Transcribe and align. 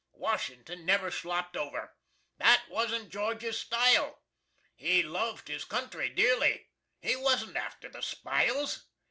Washington 0.13 0.83
never 0.83 1.11
slopt 1.11 1.55
over. 1.55 1.93
That 2.39 2.65
wasn't 2.71 3.11
George's 3.13 3.59
stile. 3.59 4.23
He 4.73 5.03
luved 5.03 5.47
his 5.47 5.63
country 5.63 6.09
dearly. 6.09 6.69
He 7.03 7.15
wasn't 7.15 7.55
after 7.55 7.87
the 7.87 8.01
spiles. 8.01 8.87